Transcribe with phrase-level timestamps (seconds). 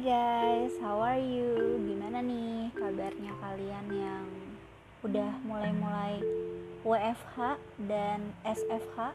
[0.00, 1.76] guys, how are you?
[1.84, 4.24] Gimana nih kabarnya kalian yang
[5.04, 6.24] udah mulai-mulai
[6.80, 9.12] WFH dan SFH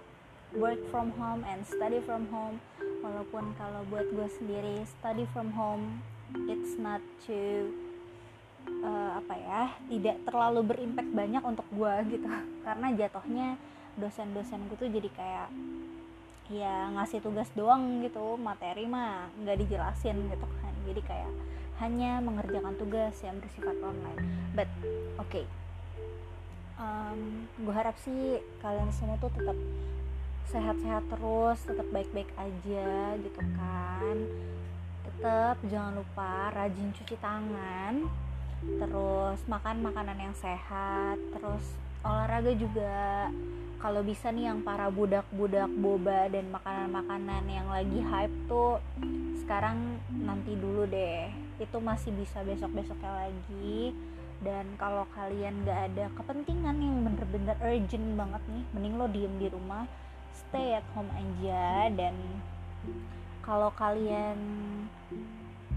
[0.54, 2.62] work from home and study from home.
[3.02, 6.06] Walaupun kalau buat gue sendiri study from home
[6.46, 7.74] it's not too
[8.86, 12.30] uh, apa ya tidak terlalu berimpact banyak untuk gue gitu.
[12.66, 13.58] Karena jatuhnya
[13.98, 15.50] dosen-dosen gue tuh jadi kayak
[16.46, 21.34] ya ngasih tugas doang gitu materi mah nggak dijelasin gitu kan jadi kayak
[21.84, 24.22] hanya mengerjakan tugas yang bersifat online.
[24.56, 24.70] But
[25.20, 25.46] oke okay.
[26.80, 29.58] um, gue harap sih kalian semua tuh tetap
[30.54, 34.18] sehat-sehat terus tetap baik-baik aja gitu kan.
[35.04, 38.08] Tetap jangan lupa rajin cuci tangan
[38.66, 41.66] terus makan makanan yang sehat terus
[42.02, 43.30] olahraga juga
[43.86, 48.82] kalau bisa nih yang para budak-budak boba dan makanan-makanan yang lagi hype tuh
[49.46, 51.30] sekarang nanti dulu deh.
[51.62, 53.94] Itu masih bisa besok-besoknya lagi.
[54.42, 59.48] Dan kalau kalian gak ada kepentingan yang bener-bener urgent banget nih mending lo diem di
[59.54, 59.86] rumah
[60.34, 61.94] stay at home aja.
[61.94, 62.18] Dan
[63.46, 64.38] kalau kalian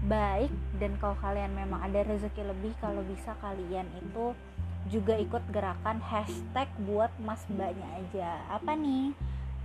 [0.09, 0.49] baik
[0.81, 4.33] dan kalau kalian memang ada rezeki lebih kalau bisa kalian itu
[4.87, 8.29] juga ikut gerakan hashtag buat mas mbaknya aja.
[8.55, 9.11] Apa nih?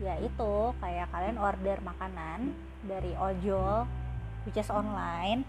[0.02, 2.50] Ya itu kayak kalian order makanan
[2.82, 3.86] dari ojol
[4.42, 5.46] which is online.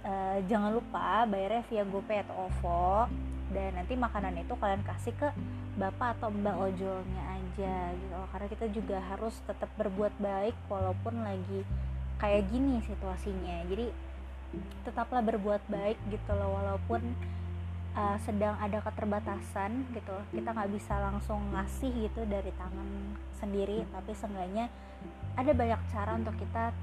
[0.00, 3.12] Uh, jangan lupa bayarnya via GoPay atau OVO.
[3.50, 5.28] Dan nanti makanan itu kalian kasih ke
[5.74, 8.18] bapak atau mbak ojolnya aja gitu.
[8.32, 11.66] Karena kita juga harus tetap berbuat baik walaupun lagi
[12.16, 13.66] kayak gini situasinya.
[13.68, 13.90] Jadi
[14.82, 17.14] tetaplah berbuat baik gitu loh walaupun
[17.94, 20.16] uh, sedang ada keterbatasan gitu.
[20.34, 22.88] Kita nggak bisa langsung ngasih gitu dari tangan
[23.40, 24.68] sendiri tapi seenggaknya
[25.34, 26.74] ada banyak cara untuk kita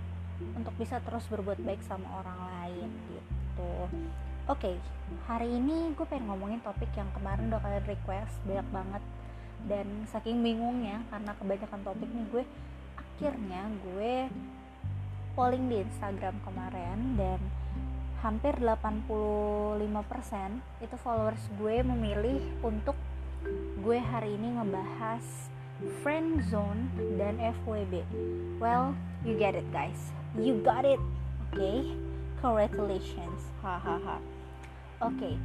[0.54, 3.74] untuk bisa terus berbuat baik sama orang lain gitu.
[4.48, 4.76] Oke okay,
[5.28, 9.04] hari ini gue pengen ngomongin topik yang kemarin udah kalian request banyak banget.
[9.58, 12.44] Dan saking bingungnya karena kebanyakan topik nih gue
[12.96, 14.30] akhirnya gue
[15.34, 17.42] polling di Instagram kemarin dan
[18.26, 19.78] hampir 85%
[20.82, 22.98] itu followers gue memilih untuk
[23.86, 25.22] gue hari ini ngebahas
[26.02, 26.90] friend zone
[27.22, 28.02] dan FWB.
[28.58, 30.10] Well, you get it guys.
[30.34, 30.98] You got it.
[31.54, 31.62] Oke.
[31.62, 31.80] Okay?
[32.42, 33.54] Congratulations.
[33.62, 34.18] Hahaha.
[35.06, 35.18] Oke.
[35.18, 35.36] Okay.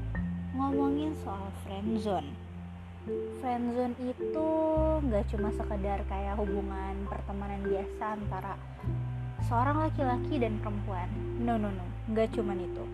[0.57, 2.33] Ngomongin soal friend zone.
[3.45, 4.49] Friend zone itu
[5.05, 8.57] nggak cuma sekedar kayak hubungan pertemanan biasa antara
[9.45, 11.09] seorang laki-laki dan perempuan.
[11.41, 12.85] No no no, nggak cuman itu.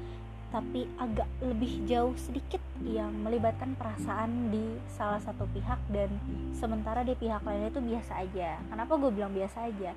[0.49, 6.09] Tapi agak lebih jauh sedikit yang melibatkan perasaan di salah satu pihak dan
[6.57, 8.57] sementara di pihak lain itu biasa aja.
[8.73, 9.93] Kenapa gue bilang biasa aja?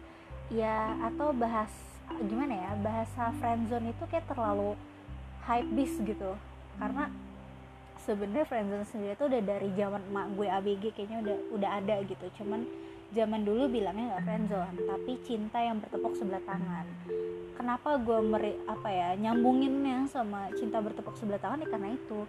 [0.51, 0.75] Ya
[1.07, 1.71] atau bahas
[2.19, 4.75] gimana ya bahasa friendzone itu kayak terlalu
[5.47, 6.35] hype bis gitu
[6.75, 7.07] karena
[8.03, 12.25] sebenarnya friendzone sendiri itu udah dari zaman emak gue ABG kayaknya udah udah ada gitu
[12.41, 12.65] cuman
[13.11, 16.87] zaman dulu bilangnya nggak friendzone tapi cinta yang bertepuk sebelah tangan.
[17.59, 21.61] Kenapa gue meri apa ya nyambunginnya sama cinta bertepuk sebelah tangan?
[21.61, 22.25] Ya karena itu.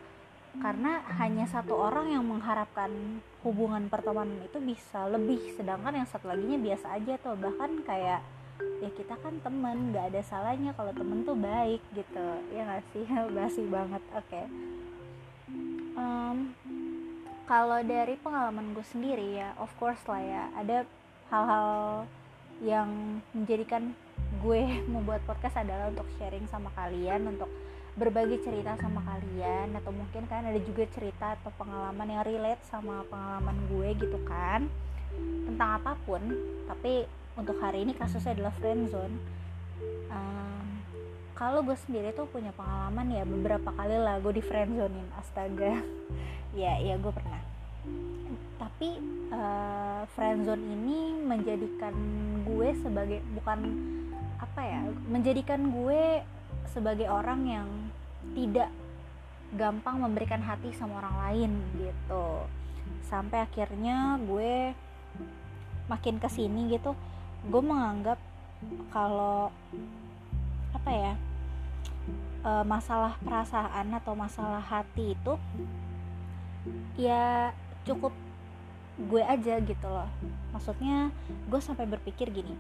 [0.53, 2.92] Karena hanya satu orang yang mengharapkan
[3.41, 7.38] hubungan pertemanan itu bisa lebih sedangkan yang satu laginya biasa aja tuh.
[7.41, 8.21] Bahkan kayak
[8.84, 12.26] ya kita kan temen nggak ada salahnya kalau temen tuh baik gitu.
[12.53, 13.06] Ya nggak sih?
[13.38, 14.03] Basi banget.
[14.12, 14.28] Oke.
[14.28, 14.44] Okay.
[15.97, 16.53] um,
[17.47, 20.86] kalau dari pengalaman gue sendiri ya of course lah ya ada
[21.32, 22.06] hal-hal
[22.62, 22.88] yang
[23.34, 23.97] menjadikan
[24.41, 27.50] gue membuat podcast adalah untuk sharing sama kalian untuk
[27.92, 33.04] berbagi cerita sama kalian atau mungkin kan ada juga cerita atau pengalaman yang relate sama
[33.12, 34.64] pengalaman gue gitu kan.
[35.44, 36.24] Tentang apa pun
[36.64, 37.04] tapi
[37.36, 39.20] untuk hari ini kasusnya adalah friendzone.
[40.09, 40.72] Um,
[41.34, 45.78] kalau gue sendiri tuh punya pengalaman ya beberapa kali lah gue di friendzonein astaga.
[46.53, 47.41] Ya ya gue pernah.
[48.60, 49.00] Tapi
[49.32, 51.97] uh, friendzone ini menjadikan
[52.45, 53.72] gue sebagai bukan
[54.36, 56.21] apa ya menjadikan gue
[56.68, 57.68] sebagai orang yang
[58.36, 58.68] tidak
[59.56, 62.45] gampang memberikan hati sama orang lain gitu.
[63.09, 64.77] Sampai akhirnya gue
[65.91, 66.95] makin ke sini gitu
[67.42, 68.18] gue menganggap
[68.95, 69.51] kalau
[70.72, 71.12] apa ya
[72.42, 75.34] uh, masalah perasaan atau masalah hati itu
[76.94, 77.50] ya
[77.83, 78.15] cukup
[78.98, 80.06] gue aja gitu loh.
[80.53, 81.10] Maksudnya
[81.48, 82.54] gue sampai berpikir gini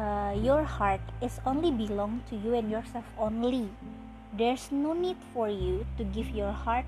[0.00, 3.68] uh, your heart is only belong to you and yourself only.
[4.36, 6.84] There's no need for you to give your heart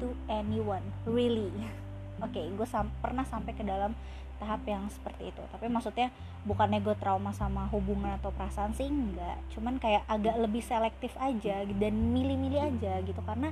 [0.00, 1.52] to anyone really.
[2.24, 3.92] Oke okay, gue sam pernah sampai ke dalam
[4.36, 5.42] tahap yang seperti itu.
[5.52, 6.08] Tapi maksudnya
[6.46, 9.40] bukan nego trauma sama hubungan atau perasaan sih enggak.
[9.52, 13.20] Cuman kayak agak lebih selektif aja dan milih-milih aja gitu.
[13.24, 13.50] Karena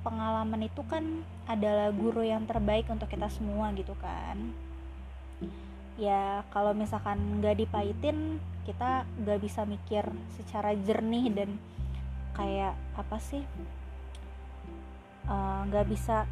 [0.00, 1.04] pengalaman itu kan
[1.44, 4.54] adalah guru yang terbaik untuk kita semua gitu kan.
[6.00, 11.50] Ya kalau misalkan nggak dipahitin kita nggak bisa mikir secara jernih dan
[12.32, 13.42] kayak apa sih
[15.28, 16.24] eh, nggak uh, bisa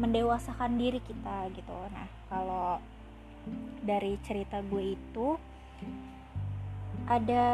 [0.00, 1.76] mendewasakan diri kita gitu.
[1.92, 2.80] Nah kalau
[3.84, 5.36] dari cerita gue itu
[7.04, 7.44] ada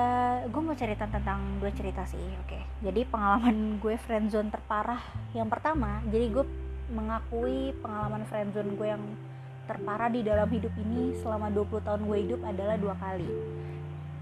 [0.47, 2.63] gue mau cerita tentang dua cerita sih oke okay.
[2.87, 5.03] jadi pengalaman gue friendzone terparah
[5.35, 6.45] yang pertama jadi gue
[6.95, 9.03] mengakui pengalaman friendzone gue yang
[9.67, 13.31] terparah di dalam hidup ini selama 20 tahun gue hidup adalah dua kali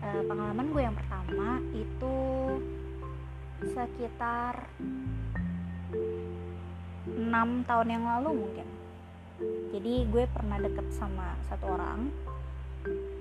[0.04, 2.16] uh, pengalaman gue yang pertama itu
[3.68, 4.64] sekitar
[5.92, 8.77] 6 tahun yang lalu mungkin
[9.70, 12.10] jadi gue pernah deket sama satu orang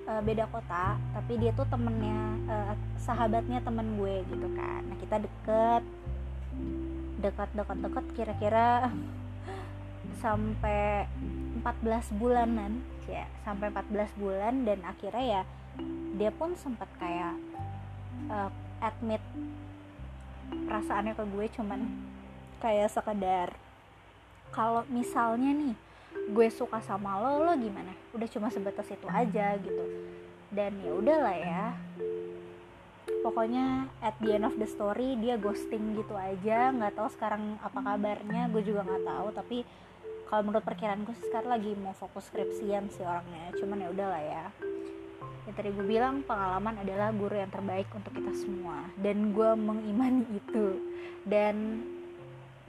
[0.09, 2.19] uh, beda kota tapi dia tuh temennya
[2.49, 4.81] uh, sahabatnya temen gue gitu kan.
[4.87, 5.83] Nah kita deket
[7.17, 8.89] dekat dekat dekat kira-kira
[10.23, 11.05] sampai
[11.61, 14.53] 14 bulanan ya sampai 14 bulan.
[14.65, 15.41] Dan akhirnya ya
[16.17, 17.37] dia pun sempat kayak
[18.33, 18.49] uh,
[18.81, 19.21] admit
[20.47, 21.79] perasaannya ke gue cuman
[22.57, 23.53] kayak sekedar
[24.49, 25.75] kalau misalnya nih
[26.27, 27.91] gue suka sama lo lo gimana?
[28.11, 29.83] Udah cuma sebatas itu aja gitu.
[30.51, 31.65] Dan ya udahlah ya.
[33.23, 36.71] Pokoknya at the end of the story dia ghosting gitu aja.
[36.75, 39.27] Nggak tahu sekarang apa kabarnya gue juga nggak tahu.
[39.35, 39.57] Tapi
[40.27, 43.55] kalau menurut perkiraan gue sekarang lagi mau fokus skripsian sih orangnya.
[43.55, 44.45] Cuman ya udahlah ya.
[45.47, 48.83] Ya tadi gue bilang pengalaman adalah guru yang terbaik untuk kita semua.
[48.99, 50.83] Dan gue mengimani itu.
[51.23, 51.87] Dan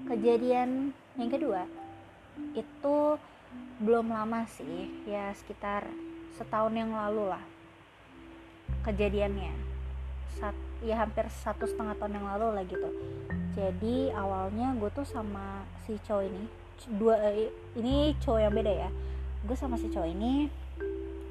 [0.06, 1.66] kejadian yang kedua
[2.54, 3.18] itu
[3.78, 5.86] belum lama sih ya sekitar
[6.34, 7.42] setahun yang lalu lah
[8.86, 9.54] kejadiannya.
[10.38, 12.88] Sat, ya hampir satu setengah tahun yang lalu lah gitu.
[13.58, 16.42] Jadi awalnya gue tuh sama si cowok ini
[16.94, 18.90] dua eh, ini cowok yang beda ya.
[19.42, 20.46] Gue sama si cowok ini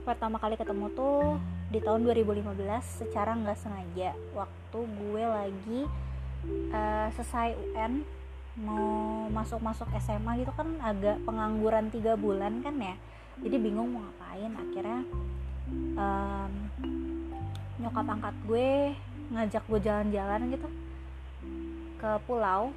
[0.03, 1.35] pertama kali ketemu tuh
[1.67, 4.11] di tahun 2015 secara nggak sengaja.
[4.35, 5.81] Waktu gue lagi
[6.71, 8.03] uh, selesai UN
[8.57, 12.95] mau masuk-masuk SMA gitu kan agak pengangguran tiga bulan kan ya.
[13.37, 14.51] Jadi bingung mau ngapain.
[14.57, 14.99] Akhirnya
[15.93, 16.51] um,
[17.77, 18.69] nyokap angkat gue
[19.29, 20.67] ngajak gue jalan-jalan gitu
[22.01, 22.73] ke pulau.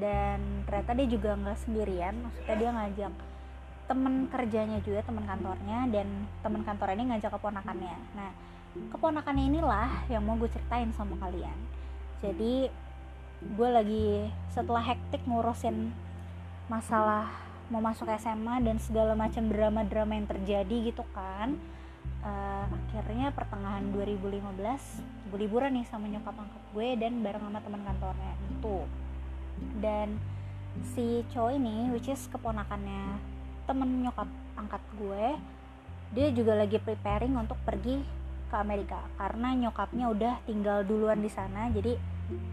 [0.00, 2.14] Dan ternyata dia juga nggak sendirian.
[2.24, 3.12] Maksudnya dia ngajak
[3.92, 5.84] temen kerjanya juga temen kantornya.
[5.92, 6.08] Dan
[6.40, 7.96] temen kantor ini ngajak keponakannya.
[8.16, 8.32] Nah
[8.96, 11.58] keponakannya inilah yang mau gue ceritain sama kalian.
[12.24, 12.88] Jadi
[13.40, 15.96] gue lagi setelah hektik ngurusin
[16.68, 17.32] masalah
[17.72, 21.56] mau masuk SMA dan segala macam drama-drama yang terjadi gitu kan
[22.24, 27.82] uh, akhirnya pertengahan 2015 gue liburan nih sama nyokap angkat gue dan bareng sama teman
[27.86, 28.78] kantornya itu.
[29.78, 30.18] Dan
[30.94, 33.18] si cowok ini which is keponakannya
[33.66, 34.28] temen nyokap
[34.58, 35.26] angkat gue
[36.10, 38.02] dia juga lagi preparing untuk pergi
[38.50, 41.94] ke Amerika karena nyokapnya udah tinggal duluan di sana jadi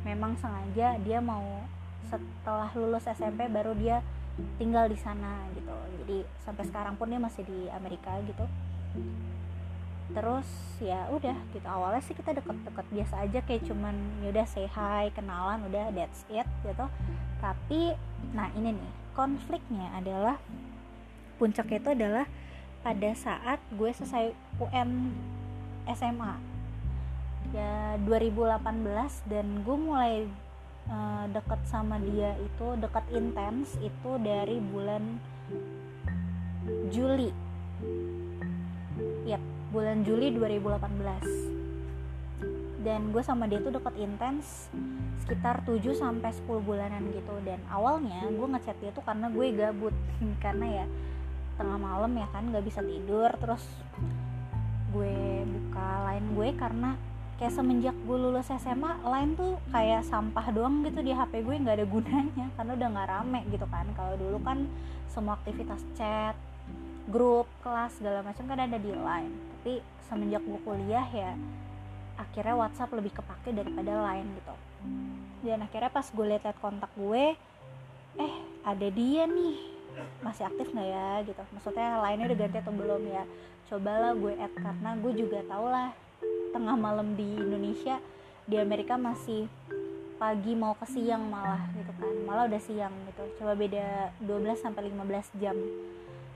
[0.05, 1.65] memang sengaja dia mau
[2.07, 3.99] setelah lulus SMP baru dia
[4.61, 5.75] tinggal di sana gitu.
[6.03, 8.45] Jadi sampai sekarang pun dia masih di Amerika gitu.
[10.13, 10.47] Terus
[10.79, 11.67] ya udah gitu.
[11.67, 16.47] Awalnya sih kita deket-deket biasa aja kayak cuman yaudah say hi kenalan udah that's it
[16.63, 16.85] gitu.
[17.43, 17.97] Tapi
[18.33, 20.37] nah ini nih konfliknya adalah
[21.37, 22.25] puncaknya itu adalah
[22.81, 25.11] pada saat gue selesai UN
[25.91, 26.56] SMA
[27.55, 30.27] ya 2018 dan gue mulai
[30.91, 35.03] uh, deket sama dia itu deket intens itu dari bulan
[36.91, 37.31] Juli.
[39.27, 41.57] Yep bulan Juli 2018
[42.87, 44.71] dan gue sama dia tuh deket intens
[45.19, 47.35] sekitar 7 sampai 10 bulanan gitu.
[47.43, 49.91] Dan awalnya gue ngechat dia tuh karena gue gabut.
[50.43, 50.85] Karena ya
[51.59, 53.27] tengah malam ya kan gak bisa tidur.
[53.43, 53.63] Terus
[54.95, 56.95] gue buka lain gue karena
[57.37, 61.77] kayak semenjak gue lulus SMA lain tuh kayak sampah doang gitu di HP gue nggak
[61.77, 63.85] ada gunanya karena udah nggak rame gitu kan.
[63.93, 64.65] Kalau dulu kan
[65.13, 66.33] semua aktivitas chat
[67.07, 69.33] grup kelas segala macam kan ada di line.
[69.53, 69.73] Tapi
[70.09, 71.33] semenjak gue kuliah ya
[72.17, 74.55] akhirnya WhatsApp lebih kepake daripada line gitu.
[75.45, 77.37] Dan akhirnya pas gue liat-liat kontak gue
[78.17, 78.33] eh
[78.65, 79.77] ada dia nih.
[80.25, 81.09] Masih aktif nggak ya?
[81.21, 81.41] Gitu.
[81.53, 83.23] Maksudnya lainnya udah ganti atau belum ya?
[83.69, 85.93] Cobalah gue add karena gue juga tau lah
[86.51, 88.01] tengah malam di Indonesia
[88.47, 89.45] di Amerika masih
[90.17, 92.13] pagi mau ke siang malah gitu kan.
[92.25, 93.23] Malah udah siang gitu.
[93.41, 95.57] Coba beda 12 sampai 15 jam.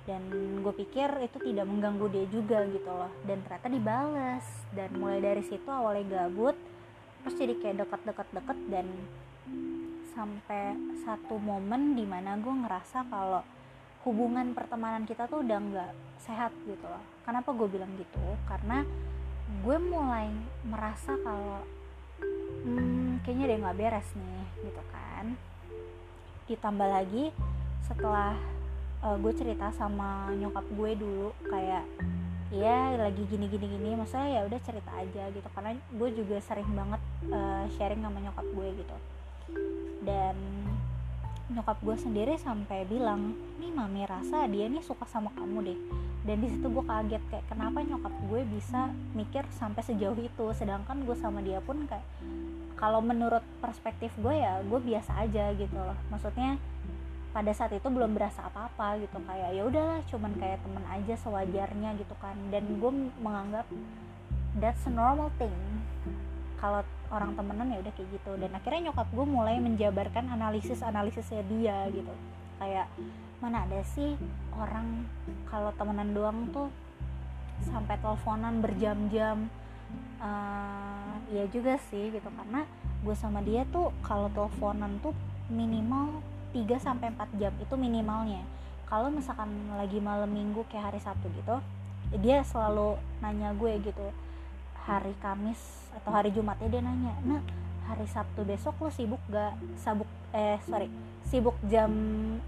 [0.02, 0.22] Dan
[0.66, 3.10] gue pikir itu tidak mengganggu dia juga gitu loh.
[3.26, 4.46] Dan ternyata dibales.
[4.74, 6.58] Dan mulai dari situ awalnya gabut
[7.22, 8.88] terus jadi kayak deket-deket-deket dan
[10.12, 13.46] sampai satu momen di mana gue ngerasa kalau
[14.02, 15.92] hubungan pertemanan kita tuh udah nggak
[16.26, 17.02] sehat gitu loh.
[17.22, 18.22] Kenapa gue bilang gitu?
[18.50, 18.82] Karena
[19.60, 20.32] gue mulai
[20.64, 21.60] merasa kalau
[22.64, 25.26] hmm, kayaknya dia nggak beres nih gitu kan.
[26.48, 27.36] Ditambah lagi
[27.84, 28.40] setelah
[29.04, 31.84] uh, gue cerita sama nyokap gue dulu kayak
[32.52, 33.90] ya lagi gini gini gini.
[34.00, 38.48] Maksudnya ya udah cerita aja gitu karena gue juga sering banget uh, sharing sama nyokap
[38.48, 38.98] gue gitu.
[40.02, 40.36] Dan
[41.52, 45.80] nyokap gue sendiri sampai bilang nih mami rasa dia nih suka sama kamu deh.
[46.22, 50.46] Dan di situ gue kaget kayak kenapa nyokap gue bisa mikir sampai sejauh itu?
[50.56, 52.06] Sedangkan gue sama dia pun kayak
[52.80, 55.98] kalau menurut perspektif gue ya gue biasa aja gitu loh.
[56.10, 56.56] Maksudnya
[57.32, 59.18] pada saat itu belum berasa apa-apa gitu.
[59.28, 62.38] Kayak ya udahlah cuman kayak temen aja sewajarnya gitu kan.
[62.48, 63.68] Dan gue menganggap
[64.62, 65.54] that's a normal thing.
[66.62, 68.32] Kalau orang temenan ya udah kayak gitu.
[68.40, 72.14] Dan akhirnya nyokap gue mulai menjabarkan analisis analisisnya dia gitu.
[72.58, 72.88] Kayak
[73.44, 74.16] mana ada sih
[74.56, 75.06] orang
[75.50, 76.72] kalau temenan doang tuh
[77.68, 79.52] sampai teleponan berjam-jam?
[80.22, 82.30] Uh, ya juga sih gitu.
[82.32, 82.64] Karena
[83.04, 85.12] gue sama dia tuh kalau teleponan tuh
[85.52, 86.24] minimal
[86.56, 88.42] 3 sampai 4 jam itu minimalnya.
[88.88, 91.60] Kalau misalkan lagi malam minggu kayak hari Sabtu gitu
[92.20, 94.08] dia selalu nanya gue gitu
[94.84, 97.42] hari Kamis atau hari Jumatnya dia nanya nah
[97.88, 100.88] hari Sabtu besok lo sibuk gak sabuk eh sorry
[101.32, 101.92] sibuk jam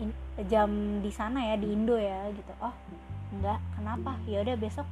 [0.04, 0.12] in,
[0.52, 0.70] jam
[1.00, 2.52] di sana ya di Indo ya gitu.
[2.60, 2.76] Oh
[3.34, 4.20] enggak kenapa?
[4.28, 4.88] Ya udah besok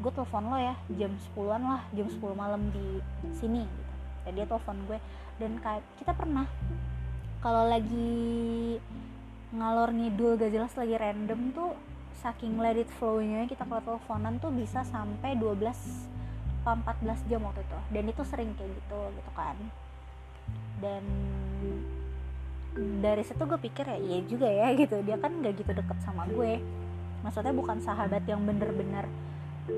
[0.00, 3.04] gue telepon lo ya jam 10-an lah jam 10 malam di
[3.36, 3.92] sini gitu.
[4.24, 4.98] Dan dia telepon gue.
[5.36, 6.48] Dan kayak kita pernah
[7.44, 8.80] kalau lagi
[9.52, 11.76] ngalor ngidul gak jelas lagi random tuh
[12.24, 15.60] saking let it flow-nya kita kalau teleponan tuh bisa sampai 12
[16.72, 17.78] 14 jam waktu itu.
[17.92, 19.56] Dan itu sering kayak gitu gitu kan.
[20.80, 21.04] Dan
[23.04, 24.96] dari situ gue pikir ya iya juga ya gitu.
[25.04, 26.64] Dia kan gak gitu deket sama gue.
[27.20, 29.04] Maksudnya bukan sahabat yang bener-bener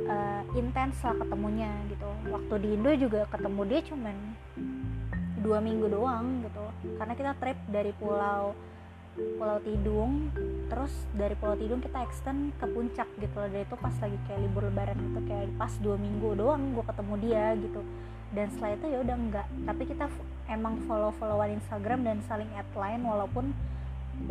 [0.06, 2.10] uh, intens lah ketemunya gitu.
[2.30, 4.16] Waktu di Indo juga ketemu dia cuman
[5.42, 6.64] dua minggu doang gitu.
[6.98, 8.54] Karena kita trip dari pulau
[9.16, 10.28] Pulau Tidung.
[10.68, 13.48] Terus dari Pulau Tidung kita extend ke puncak gitu loh.
[13.48, 17.14] Dan itu pas lagi kayak libur lebaran gitu kayak pas dua minggu doang gue ketemu
[17.24, 17.80] dia gitu.
[18.34, 19.46] Dan setelah itu ya udah enggak.
[19.64, 20.06] Tapi kita
[20.52, 23.56] emang follow followan Instagram dan saling add line walaupun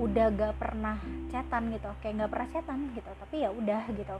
[0.01, 0.97] udah gak pernah
[1.29, 1.89] chatan gitu.
[2.01, 4.17] Kayak nggak pernah chatan gitu tapi ya udah gitu.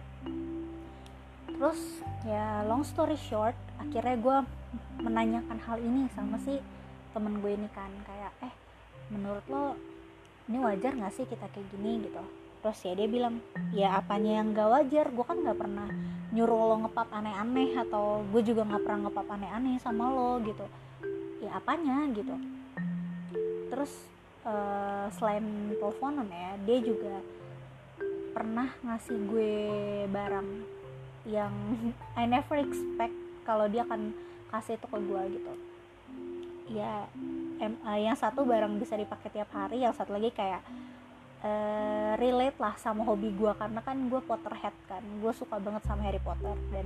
[1.56, 1.82] Terus
[2.28, 4.38] ya long story short akhirnya gue
[5.00, 6.60] menanyakan hal ini sama si
[7.14, 7.90] temen gue ini kan.
[8.06, 8.54] Kayak eh
[9.14, 9.66] menurut lo
[10.46, 12.06] ini wajar gak sih kita kayak gini?
[12.06, 12.24] Gitu.
[12.62, 13.36] Terus ya dia bilang
[13.74, 15.06] ya apanya yang gak wajar?
[15.10, 15.90] Gue kan gak pernah
[16.34, 20.66] nyuruh lo ngepap aneh-aneh atau gue juga gak pernah ngepap aneh-aneh sama lo gitu.
[21.42, 22.06] Ya apanya?
[22.14, 22.36] Gitu.
[23.74, 23.94] Terus
[24.46, 27.16] uh, selain teleponan ya dia juga
[28.36, 29.54] pernah ngasih gue
[30.12, 30.50] barang
[31.26, 31.54] yang
[32.20, 34.14] I never expect kalau dia akan
[34.54, 35.54] kasih itu ke gue gitu.
[36.66, 37.10] Ya
[37.60, 40.62] yang satu barang bisa dipakai tiap hari yang satu lagi kayak
[41.46, 46.04] uh, relate lah sama hobi gue karena kan gue Potterhead kan gue suka banget sama
[46.04, 46.86] Harry Potter dan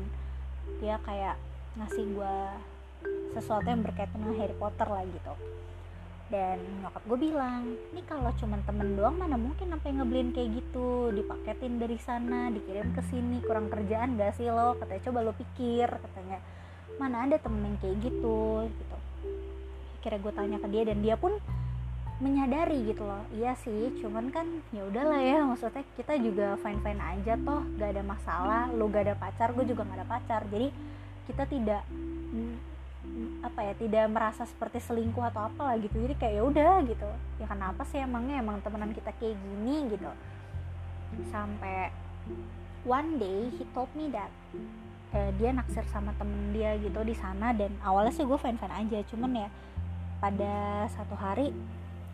[0.77, 1.35] dia kayak
[1.79, 2.35] ngasih gue
[3.33, 5.33] sesuatu yang berkaitan dengan Harry Potter lah gitu.
[6.29, 11.09] Dan nyokap gue bilang ini kalau cuman temen doang mana mungkin sampai ngebeliin kayak gitu?
[11.09, 14.77] Dipaketin dari sana dikirim ke sini kurang kerjaan gak sih lo?
[14.77, 16.38] Katanya coba lo pikir katanya.
[17.01, 18.97] Mana ada temen yang kayak gitu gitu
[19.99, 21.35] akhirnya gue tanya ke dia dan dia pun
[22.19, 23.23] menyadari gitu loh.
[23.31, 27.95] Iya sih cuman kan ya udahlah ya maksudnya kita juga fine fine aja toh gak
[27.95, 28.63] ada masalah.
[28.75, 30.41] Lu gak ada pacar gue juga gak ada pacar.
[30.51, 30.67] Jadi
[31.31, 31.81] kita tidak
[32.35, 32.55] mm,
[33.39, 35.95] apa ya tidak merasa seperti selingkuh atau apa lah gitu.
[35.95, 37.09] Jadi kayak ya udah gitu.
[37.39, 40.11] Ya kenapa sih emangnya emang temenan kita kayak gini gitu?
[41.31, 41.89] Sampai
[42.83, 44.27] one day he told me that
[45.15, 48.75] eh, dia naksir sama temen dia gitu di sana dan awalnya sih gue fine fine
[48.75, 48.99] aja.
[49.07, 49.47] Cuman ya
[50.19, 51.55] pada satu hari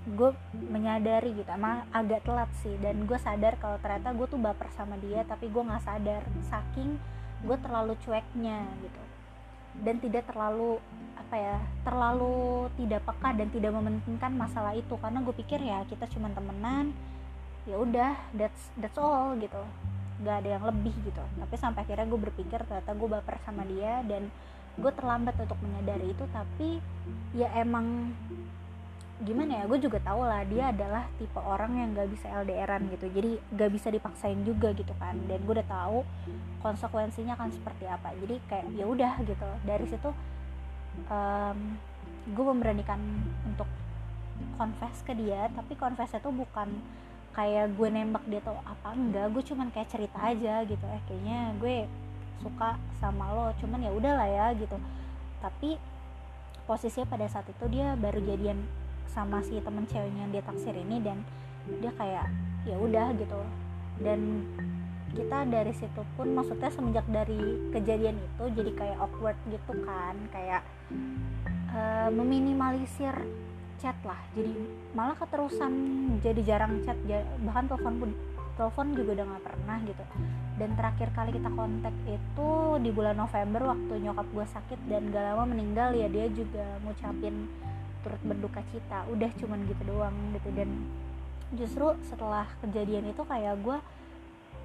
[0.06, 2.78] gue menyadari gitu emang agak telat sih.
[2.78, 6.22] Dan gue sadar kalau ternyata gue tuh baper sama dia tapi gue nggak sadar.
[6.46, 7.02] Saking
[7.46, 9.02] gue terlalu cueknya gitu.
[9.82, 10.80] Dan tidak terlalu
[11.18, 14.94] apa ya terlalu tidak peka dan tidak mementingkan masalah itu.
[15.02, 16.94] Karena gue pikir ya kita cuma temenan
[17.66, 19.66] ya udah that's that's all gitu.
[20.22, 21.24] Nggak ada yang lebih gitu.
[21.42, 24.30] Tapi sampai akhirnya gue berpikir ternyata gue baper sama dia dan
[24.76, 26.84] gue terlambat untuk menyadari itu tapi
[27.32, 28.12] ya emang
[29.24, 33.08] gimana ya gue juga tau lah dia adalah tipe orang yang gak bisa LDRan gitu.
[33.08, 35.16] Jadi gak bisa dipaksain juga gitu kan.
[35.32, 36.04] Dan gue udah tahu
[36.60, 38.12] konsekuensinya akan seperti apa.
[38.20, 39.48] Jadi kayak ya udah gitu.
[39.64, 40.12] Dari situ
[41.08, 41.60] um,
[42.28, 43.00] gue memberanikan
[43.48, 43.70] untuk
[44.60, 45.48] confess ke dia.
[45.56, 46.68] Tapi confessnya tuh bukan
[47.32, 49.32] kayak gue nembak dia tuh apa enggak.
[49.32, 50.84] Gue cuman kayak cerita aja gitu.
[50.92, 51.88] Eh kayaknya gue
[52.44, 54.78] suka sama lo cuman ya udahlah ya gitu.
[55.40, 55.78] Tapi
[56.66, 58.58] posisinya pada saat itu dia baru jadian
[59.12, 61.24] sama si temen ceweknya yang dia taksir ini dan
[61.80, 62.26] dia kayak
[62.66, 63.40] ya udah gitu.
[64.02, 64.44] Dan
[65.16, 70.62] kita dari situ pun maksudnya semenjak dari kejadian itu jadi kayak awkward gitu kan kayak
[71.72, 73.16] uh, meminimalisir
[73.80, 74.20] chat lah.
[74.36, 74.52] Jadi
[74.92, 75.72] malah keterusan
[76.20, 77.00] jadi jarang chat
[77.44, 78.12] bahkan telepon pun
[78.56, 80.04] telepon juga udah nggak pernah gitu.
[80.56, 85.36] Dan terakhir kali kita kontak itu di bulan November waktu nyokap gue sakit dan gak
[85.36, 87.52] lama meninggal ya dia juga ngucapin
[88.00, 89.04] turut berduka cita.
[89.12, 90.48] Udah cuman gitu doang gitu.
[90.56, 90.88] Dan
[91.60, 93.78] justru setelah kejadian itu kayak gue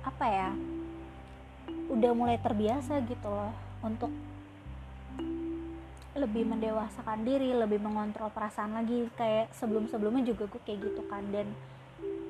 [0.07, 0.49] apa ya
[1.91, 3.51] udah mulai terbiasa gitu loh
[3.83, 4.15] untuk
[6.15, 9.11] lebih mendewasakan diri lebih mengontrol perasaan lagi.
[9.19, 11.27] Kayak sebelum sebelumnya juga gue kayak gitu kan.
[11.35, 11.51] Dan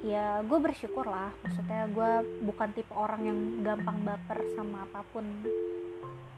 [0.01, 2.11] ya gue bersyukur lah maksudnya gue
[2.49, 5.25] bukan tipe orang yang gampang baper sama apa pun.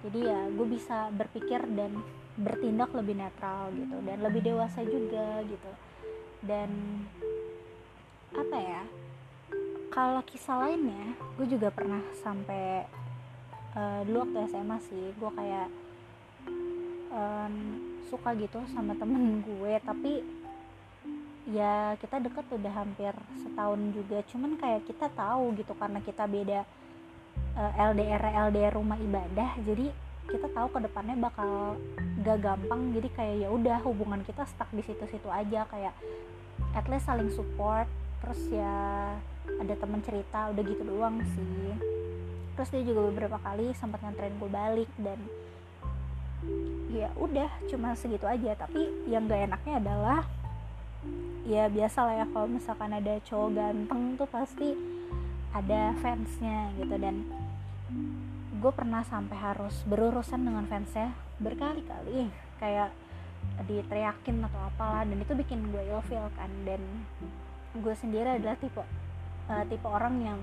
[0.02, 2.02] Jadi ya gue bisa berpikir dan
[2.34, 5.70] bertindak lebih netral gitu dan lebih dewasa juga gitu.
[6.42, 6.70] Dan
[8.34, 8.82] apa ya
[9.92, 12.88] kalau kisah lainnya gue juga pernah sampai
[13.76, 15.68] uh, dulu waktu SMA sih gue kayak
[17.12, 17.54] um,
[18.10, 19.72] suka gitu sama temen gue.
[19.86, 20.41] Tapi
[21.50, 24.18] ya kita deket udah hampir setahun juga.
[24.30, 26.60] Cuman kayak kita tahu gitu karena kita beda
[27.58, 29.90] uh, LDR LDR rumah ibadah jadi
[30.30, 31.76] kita tahu ke depannya bakal
[32.22, 32.94] gak gampang.
[32.94, 35.66] Jadi kayak ya udah hubungan kita stuck di situ-situ aja.
[35.66, 35.94] Kayak
[36.78, 37.90] at least saling support.
[38.22, 38.74] Terus ya
[39.58, 41.74] ada temen cerita udah gitu doang sih.
[42.54, 45.18] Terus dia juga beberapa kali sempat nganterin gue balik dan
[46.92, 48.54] ya udah cuma segitu aja.
[48.54, 50.22] Tapi yang gak enaknya adalah
[51.42, 54.68] ya biasa lah ya kalau misalkan ada cowok ganteng tuh pasti
[55.52, 56.94] ada fansnya gitu.
[56.96, 57.26] Dan
[58.62, 61.12] gue pernah sampai harus berurusan dengan fansnya
[61.42, 62.30] berkali-kali.
[62.62, 62.94] Kayak
[63.66, 66.50] diteriakin atau apalah dan itu bikin gue ilfeel kan.
[66.62, 66.80] Dan
[67.76, 68.80] gue sendiri adalah tipe
[69.48, 70.38] uh, tipe orang yang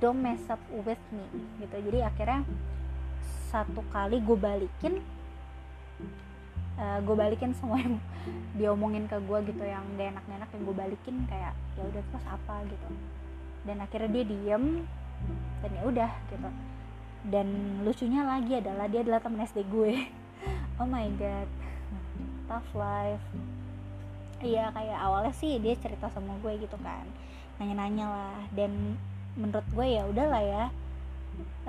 [0.00, 1.26] don't mess up with me
[1.60, 1.76] gitu.
[1.90, 2.40] Jadi akhirnya
[3.52, 4.98] satu kali gue balikin
[6.78, 7.96] uh, gue balikin semua yang
[8.58, 12.54] diomongin ke gue gitu yang gak enak-enak yang gue balikin kayak ya udah terus apa?
[12.66, 12.88] gitu.
[13.64, 14.64] Dan akhirnya dia diem
[15.64, 16.48] dan ya udah gitu.
[17.24, 17.48] Dan
[17.80, 19.94] lucunya lagi adalah dia adalah temen SD gue.
[20.74, 21.48] Oh my god.
[22.50, 23.22] Tough life.
[24.42, 27.06] Iya kayak awalnya sih dia cerita sama gue gitu kan.
[27.56, 28.38] Nanya-nanya lah.
[28.52, 28.98] Dan
[29.38, 30.64] menurut gue ya udahlah ya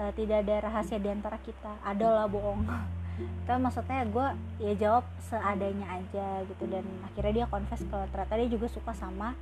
[0.01, 1.77] uh, tidak ada rahasia di antara kita.
[1.85, 2.65] Ada lah bohong
[3.47, 4.28] tapi maksudnya gue
[4.60, 6.63] ya jawab seadanya aja gitu.
[6.67, 9.34] Dan akhirnya dia confess kalau ternyata dia juga suka sama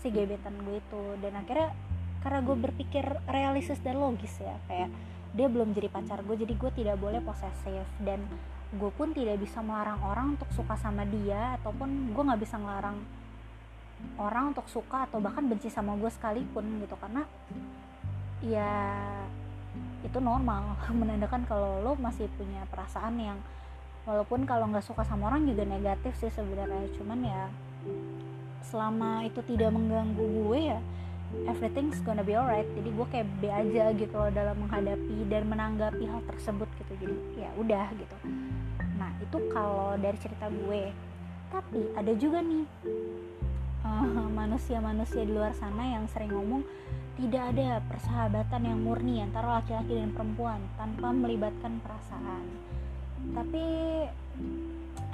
[0.00, 1.02] si gebetan gue itu.
[1.24, 1.72] Dan akhirnya
[2.20, 4.88] karena gue berpikir realistis dan logis ya kayak
[5.34, 7.86] dia belum jadi pacar gue jadi gue tidak boleh posesif.
[8.00, 8.24] Dan
[8.74, 13.00] gue pun tidak bisa melarang orang untuk suka sama dia ataupun gue nggak bisa melarang
[14.20, 16.96] orang untuk suka atau bahkan benci sama gue sekalipun gitu.
[17.00, 17.24] Karena
[18.44, 18.72] ya
[20.06, 20.76] itu normal.
[21.00, 23.38] Menandakan kalau lo masih punya perasaan yang
[24.04, 26.88] walaupun kalau nggak suka sama orang juga negatif sih sebenarnya.
[26.96, 27.42] Cuman ya
[28.64, 30.80] selama itu tidak mengganggu gue ya
[31.50, 32.66] everything's gonna be alright.
[32.78, 36.92] Jadi gue kayak be aja gitu loh dalam menghadapi dan menanggapi hal tersebut gitu.
[37.00, 38.16] Jadi ya udah gitu.
[39.00, 40.94] Nah itu kalau dari cerita gue.
[41.50, 42.66] Tapi ada juga nih
[43.84, 46.64] manusia manusia-manusia di luar sana yang sering ngomong
[47.14, 52.44] tidak ada persahabatan yang murni antara laki-laki dan perempuan tanpa melibatkan perasaan.
[53.30, 53.64] Tapi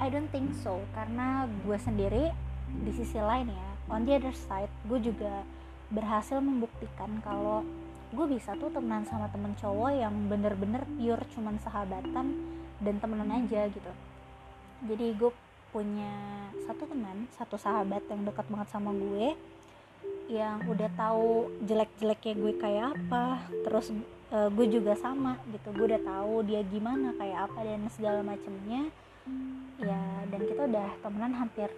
[0.01, 2.33] I don't think so karena gue sendiri
[2.81, 5.45] di sisi lain ya on the other side gue juga
[5.93, 7.61] berhasil membuktikan kalau
[8.09, 12.27] gue bisa tuh temenan sama temen cowok yang bener-bener pure cuman sahabatan
[12.81, 13.91] dan temenan aja gitu.
[14.89, 15.31] Jadi gue
[15.69, 16.11] punya
[16.67, 19.37] satu teman satu sahabat yang dekat banget sama gue
[20.31, 23.91] yang udah tahu jelek-jeleknya gue kayak apa terus
[24.31, 25.75] uh, gue juga sama gitu.
[25.75, 28.87] Gue udah tahu dia gimana kayak apa dan segala macemnya.
[29.81, 31.69] Ya dan kita udah temenan hampir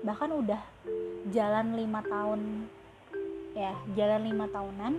[0.00, 0.60] bahkan udah
[1.28, 2.40] jalan lima tahun
[3.54, 4.94] ya jalan lima tahunan.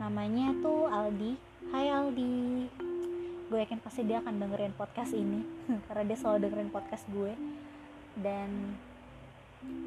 [0.00, 1.32] Namanya tuh Aldi.
[1.74, 2.68] Hai Aldi.
[3.50, 5.42] Gue yakin pasti dia akan dengerin podcast ini
[5.90, 7.34] karena dia selalu dengerin podcast gue.
[8.14, 8.78] Dan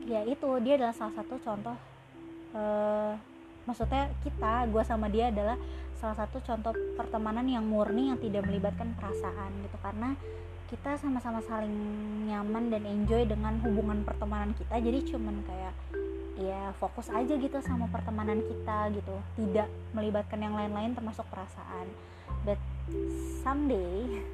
[0.06, 1.76] ya itu dia adalah salah satu contoh
[2.54, 3.14] uh,
[3.64, 5.56] maksudnya kita gue sama dia adalah
[6.04, 9.78] salah satu contoh pertemanan yang murni yang tidak melibatkan perasaan gitu.
[9.80, 10.20] Karena
[10.68, 11.72] kita sama-sama saling
[12.28, 14.84] nyaman dan enjoy dengan hubungan pertemanan kita.
[14.84, 15.74] Jadi cuman kayak
[16.44, 19.16] ya fokus aja gitu sama pertemanan kita gitu.
[19.40, 21.88] Tidak melibatkan yang lain-lain termasuk perasaan.
[22.44, 22.60] But
[23.40, 24.28] someday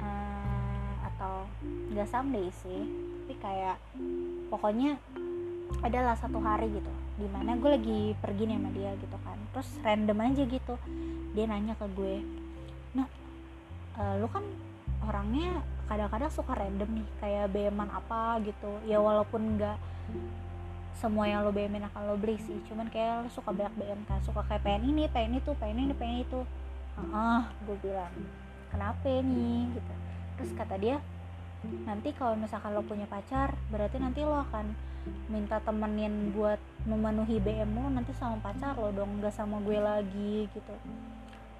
[0.00, 1.44] uh, atau
[1.92, 2.88] nggak someday sih
[3.26, 3.82] tapi kayak
[4.54, 5.02] pokoknya
[5.82, 9.38] adalah satu hari gitu di mana gue lagi pergi nih sama dia gitu kan.
[9.50, 10.74] Terus random aja gitu
[11.34, 12.22] dia nanya ke gue
[12.94, 13.10] nah
[13.98, 14.46] uh, lu kan
[15.02, 15.58] orangnya
[15.90, 18.78] kadang-kadang suka random nih kayak beman apa gitu.
[18.86, 19.74] Ya walaupun nggak
[21.02, 24.22] semua yang lo BM akan lo beli sih cuman kayak lo suka banyak BM kan
[24.22, 26.46] suka kayak pengen ini pengen itu pengen ini pengen itu.
[27.10, 28.14] Ah gue bilang
[28.70, 29.66] kenapa nih?
[29.74, 29.92] Gitu.
[30.38, 31.02] Terus kata dia
[31.86, 34.74] nanti kalau misalkan lo punya pacar berarti nanti lo akan
[35.30, 40.50] minta temenin buat memenuhi BM lo nanti sama pacar lo dong gak sama gue lagi
[40.50, 40.74] gitu.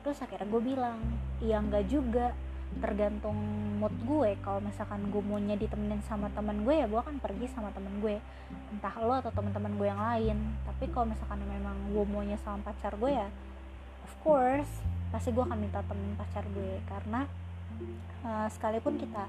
[0.03, 0.99] Terus akhirnya gue bilang
[1.43, 2.35] iya enggak juga.
[2.77, 3.39] Tergantung
[3.79, 4.35] mood gue.
[4.43, 8.19] Kalau misalkan gue maunya ditemenin sama temen gue ya gue akan pergi sama temen gue.
[8.75, 10.37] Entah lo atau teman-teman gue yang lain.
[10.67, 13.31] Tapi kalau misalkan memang gue maunya sama pacar gue ya
[14.07, 14.71] of course
[15.11, 16.83] pasti gue akan minta temen pacar gue.
[16.87, 17.27] Karena
[18.27, 19.27] uh, sekalipun kita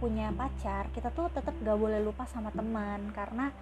[0.00, 3.12] punya pacar kita tuh tetap gak boleh lupa sama teman.
[3.12, 3.52] Karena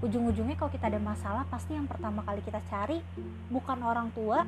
[0.00, 3.02] ujung-ujungnya kalau kita ada masalah pasti yang pertama kali kita cari
[3.50, 4.46] bukan orang tua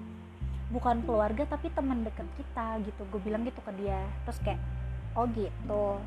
[0.70, 3.02] bukan keluarga tapi teman deket kita gitu.
[3.10, 4.06] Gue bilang gitu ke dia.
[4.24, 4.60] Terus kayak
[5.18, 5.98] oh gitu.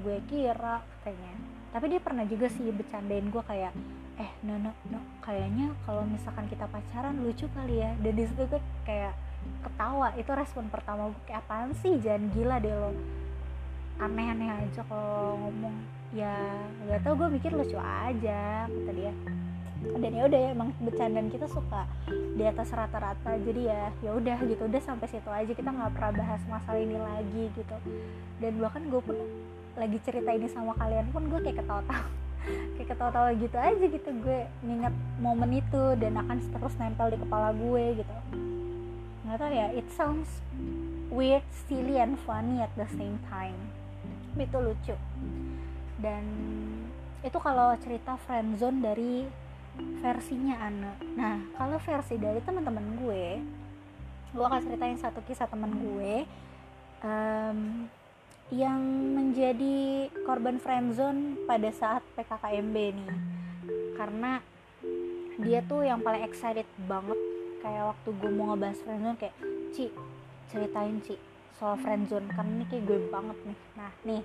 [0.00, 1.34] Gue kira katanya.
[1.74, 3.74] Tapi dia pernah juga sih bercandain gue kayak
[4.14, 5.02] eh no no no.
[5.26, 7.90] Kayaknya kalau misalkan kita pacaran lucu kali ya.
[7.98, 9.18] Dan di situ gue kayak
[9.66, 10.14] ketawa.
[10.14, 11.98] Itu respon pertama gue kayak apaan sih?
[11.98, 12.94] Jangan gila deh lo
[14.02, 15.76] aneh-aneh aja kalau ngomong.
[16.14, 16.34] Ya
[16.86, 19.12] nggak tau gue mikir lucu aja kata dia.
[19.84, 23.36] Dan ya udah ya emang bercandaan kita suka di atas rata-rata.
[23.36, 25.52] Jadi ya ya udah gitu udah sampai situ aja.
[25.52, 27.76] Kita nggak pernah bahas masalah ini lagi gitu.
[28.40, 29.16] Dan bahkan gue pun
[29.74, 32.06] lagi cerita ini sama kalian pun gue kayak ketawa-tawa.
[32.76, 34.08] Kayak ketawa-tawa gitu aja gitu.
[34.20, 38.14] Gue nginget momen itu dan akan terus nempel di kepala gue gitu.
[39.24, 40.28] Nggak tau ya it sounds
[41.08, 43.56] weird silly and funny at the same time
[44.38, 44.96] itu lucu.
[45.98, 46.24] Dan
[47.24, 49.24] itu kalau cerita friendzone dari
[49.74, 53.42] versinya Ana nah kalau versi dari teman-teman gue
[54.34, 56.22] gue akan ceritain satu kisah teman gue
[57.02, 57.86] um,
[58.52, 58.82] yang
[59.14, 63.10] menjadi korban friendzone pada saat PKKMB nih.
[63.96, 64.42] Karena
[65.40, 67.16] dia tuh yang paling excited banget.
[67.62, 69.36] Kayak waktu gue mau ngebahas friendzone kayak
[69.72, 69.88] Ci
[70.50, 71.16] ceritain Ci
[71.58, 73.58] soal friendzone karena ini kayak gue banget nih.
[73.78, 74.22] Nah nih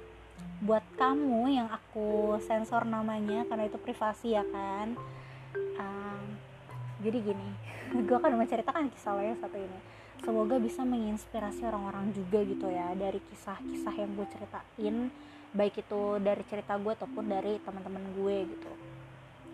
[0.63, 4.96] buat kamu yang aku sensor namanya karena itu privasi ya kan
[5.76, 6.24] um,
[7.04, 7.50] jadi gini
[8.08, 9.80] gue akan menceritakan kisah lo yang satu ini.
[10.20, 14.96] Semoga bisa menginspirasi orang-orang juga gitu ya dari kisah-kisah yang gue ceritain
[15.56, 18.72] baik itu dari cerita gue ataupun dari teman-teman gue gitu.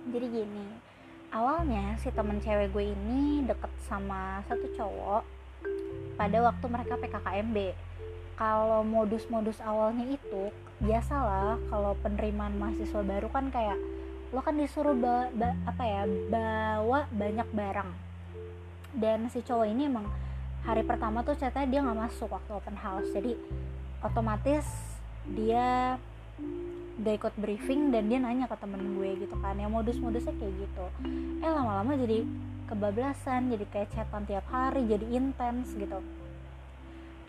[0.10, 0.66] Jadi gini
[1.36, 5.35] awalnya si temen cewek gue ini deket sama satu cowok
[6.16, 7.58] pada waktu mereka PKKMB
[8.36, 10.52] kalau modus-modus awalnya itu
[10.84, 13.80] biasalah kalau penerimaan mahasiswa baru kan kayak
[14.36, 17.90] lo kan disuruh ba, ba, apa ya bawa banyak barang.
[18.96, 20.12] Dan si cowok ini emang
[20.68, 23.08] hari pertama tuh ceritanya dia nggak masuk waktu open house.
[23.16, 23.40] Jadi
[24.04, 24.68] otomatis
[25.32, 25.96] dia
[26.96, 30.86] gak ikut briefing dan dia nanya ke temen gue gitu kan ya modus-modusnya kayak gitu.
[31.44, 32.24] Eh lama-lama jadi
[32.66, 36.02] kebablasan jadi kayak chatan tiap hari jadi intens gitu.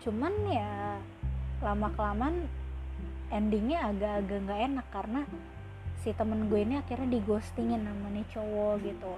[0.01, 0.97] Cuman ya
[1.61, 2.49] lama kelamaan
[3.33, 5.21] endingnya agak-agak nggak enak karena
[6.01, 9.13] si temen gue ini akhirnya di ghostingin namanya cowok gitu.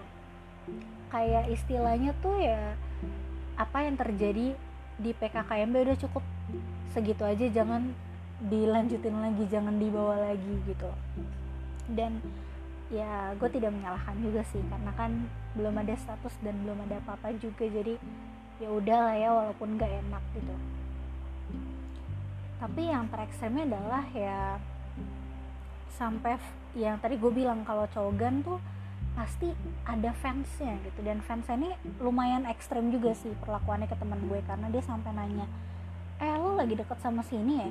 [1.11, 2.75] Kayak istilahnya tuh ya
[3.59, 4.55] apa yang terjadi
[4.99, 6.23] di PKKMB udah cukup.
[6.91, 7.93] Segitu aja jangan
[8.39, 10.89] dilanjutin lagi jangan dibawa lagi gitu.
[11.91, 12.23] Dan
[12.89, 17.33] ya gue tidak menyalahkan juga sih karena kan belum ada status dan belum ada apa-apa
[17.41, 17.97] juga jadi
[18.59, 20.55] ya udah lah ya walaupun gak enak gitu.
[22.59, 24.59] Tapi yang terekstremnya adalah ya
[25.95, 26.35] sampai
[26.75, 28.59] yang tadi gue bilang kalau cogan tuh
[29.17, 29.51] pasti
[29.83, 34.71] ada fansnya gitu dan fansnya ini lumayan ekstrem juga sih perlakuannya ke teman gue karena
[34.71, 35.43] dia sampai nanya
[36.23, 37.69] eh lo lagi deket sama sini ya?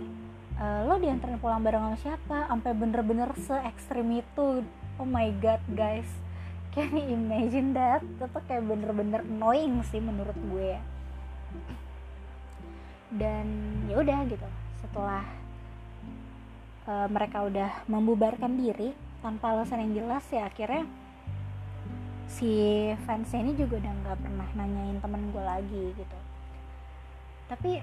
[0.59, 2.39] Uh, lo diantarin pulang bareng sama siapa?
[2.51, 4.67] Sampai bener-bener se ekstrim itu.
[4.99, 6.09] Oh my god guys
[6.75, 8.05] can you imagine that?
[8.05, 10.77] Itu kayak bener-bener annoying sih menurut gue
[13.09, 13.49] dan
[13.89, 14.49] ya udah gitu
[14.85, 15.25] setelah
[16.85, 18.93] uh, mereka udah membubarkan diri
[19.25, 20.85] tanpa alasan yang jelas ya akhirnya
[22.29, 22.53] si
[23.09, 26.19] fansnya ini juga udah nggak pernah nanyain temen gue lagi gitu.
[27.49, 27.81] Tapi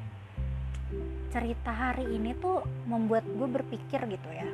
[1.33, 4.45] cerita hari ini tuh membuat gue berpikir gitu ya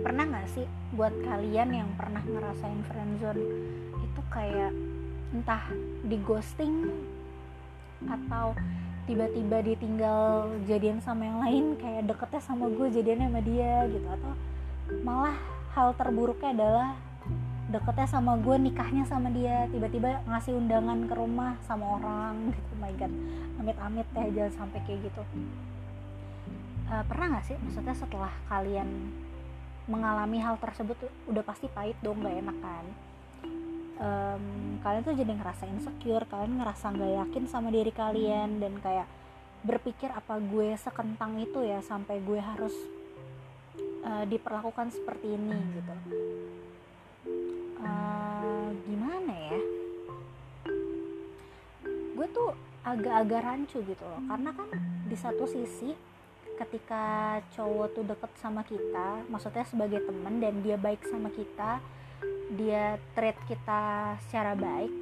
[0.00, 0.64] pernah nggak sih
[0.96, 3.44] buat kalian yang pernah ngerasain friendzone
[4.00, 4.72] itu kayak
[5.36, 5.64] entah
[6.04, 6.88] di ghosting
[8.08, 8.56] atau
[9.04, 14.06] tiba-tiba ditinggal jadian sama yang lain kayak deketnya sama gue jadiannya sama dia gitu.
[14.08, 14.32] Atau
[15.04, 15.36] malah
[15.76, 16.88] hal terburuknya adalah
[17.72, 22.70] deketnya sama gue nikahnya sama dia tiba-tiba ngasih undangan ke rumah sama orang gitu.
[22.72, 23.12] Oh my god
[23.60, 25.22] amit-amit ya jangan sampai kayak gitu.
[26.92, 27.56] Uh, pernah nggak sih?
[27.56, 28.88] Maksudnya setelah kalian
[29.90, 30.94] mengalami hal tersebut
[31.26, 32.86] udah pasti pahit dong gak enak kan?
[34.02, 34.44] Um,
[34.82, 39.06] kalian tuh jadi ngerasa insecure kalian ngerasa nggak yakin sama diri kalian dan kayak
[39.62, 42.74] berpikir apa gue sekentang itu ya sampai gue harus
[44.02, 45.94] uh, diperlakukan seperti ini gitu.
[47.78, 49.60] Uh, gimana ya?
[52.18, 52.50] Gue tuh
[52.82, 54.68] agak-agak rancu gitu loh karena kan
[55.06, 55.94] di satu sisi
[56.60, 61.80] ketika cowok tuh deket sama kita maksudnya sebagai temen dan dia baik sama kita
[62.52, 64.92] dia treat kita secara baik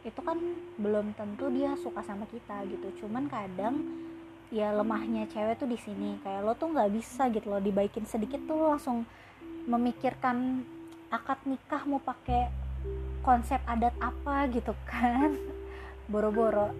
[0.00, 0.38] itu kan
[0.80, 3.04] belum tentu dia suka sama kita gitu.
[3.04, 3.84] Cuman kadang
[4.48, 6.16] ya lemahnya cewek tuh di sini.
[6.24, 9.04] Kayak lo tuh nggak bisa gitu loh dibaikin sedikit tuh langsung
[9.68, 10.64] memikirkan
[11.12, 12.48] akad nikah mau pakai
[13.20, 15.36] konsep adat apa gitu kan.
[16.10, 16.72] Boro-boro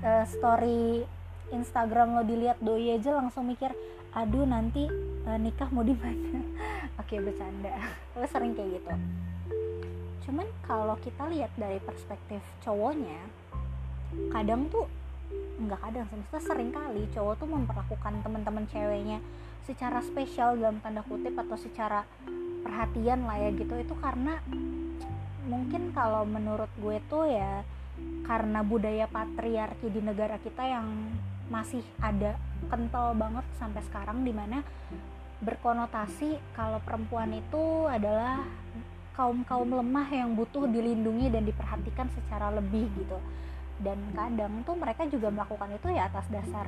[0.00, 1.02] uh, story
[1.52, 3.72] Instagram lo dilihat doi aja langsung mikir
[4.16, 4.88] aduh nanti
[5.28, 6.40] uh, nikah mau di mana?
[7.00, 7.76] Oke bercanda.
[8.16, 8.92] Lo sering kayak gitu.
[10.28, 13.20] Cuman kalau kita lihat dari perspektif cowoknya
[14.32, 14.88] kadang tuh
[15.60, 19.20] nggak kadang semesta sering kali cowok tuh memperlakukan teman-teman ceweknya
[19.68, 22.08] secara spesial dalam tanda kutip atau secara
[22.64, 23.76] perhatian lah ya gitu.
[23.76, 24.40] Itu karena
[25.48, 27.64] mungkin kalau menurut gue tuh ya
[28.28, 30.86] karena budaya patriarki di negara kita yang
[31.48, 32.36] masih ada
[32.68, 34.60] kental banget sampai sekarang di mana
[35.40, 38.44] berkonotasi kalau perempuan itu adalah
[39.16, 43.18] kaum kaum lemah yang butuh dilindungi dan diperhatikan secara lebih gitu.
[43.78, 46.66] Dan kadang tuh mereka juga melakukan itu ya atas dasar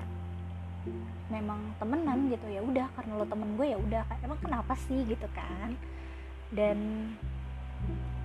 [1.31, 5.29] memang temenan gitu ya udah karena lo temen gue ya udah emang kenapa sih gitu
[5.31, 5.79] kan?
[6.51, 7.11] Dan